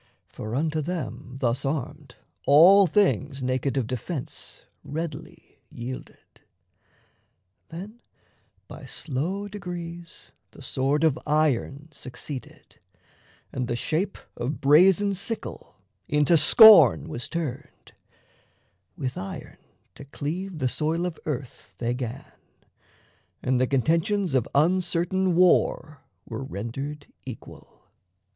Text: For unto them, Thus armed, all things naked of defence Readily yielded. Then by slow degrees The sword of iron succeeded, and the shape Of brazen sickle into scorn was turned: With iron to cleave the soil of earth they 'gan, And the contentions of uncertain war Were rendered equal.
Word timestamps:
For 0.29 0.55
unto 0.55 0.81
them, 0.81 1.37
Thus 1.41 1.63
armed, 1.63 2.15
all 2.47 2.87
things 2.87 3.43
naked 3.43 3.77
of 3.77 3.85
defence 3.85 4.63
Readily 4.83 5.59
yielded. 5.69 6.41
Then 7.69 8.01
by 8.67 8.85
slow 8.85 9.47
degrees 9.47 10.31
The 10.53 10.63
sword 10.63 11.03
of 11.03 11.19
iron 11.27 11.89
succeeded, 11.91 12.79
and 13.53 13.67
the 13.67 13.75
shape 13.75 14.17
Of 14.35 14.59
brazen 14.59 15.13
sickle 15.13 15.75
into 16.07 16.35
scorn 16.35 17.07
was 17.07 17.29
turned: 17.29 17.93
With 18.97 19.19
iron 19.19 19.57
to 19.93 20.05
cleave 20.05 20.57
the 20.57 20.67
soil 20.67 21.05
of 21.05 21.19
earth 21.27 21.75
they 21.77 21.93
'gan, 21.93 22.25
And 23.43 23.61
the 23.61 23.67
contentions 23.67 24.33
of 24.33 24.47
uncertain 24.55 25.35
war 25.35 26.01
Were 26.25 26.43
rendered 26.43 27.05
equal. 27.23 27.83